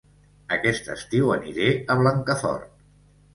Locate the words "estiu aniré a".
0.93-1.99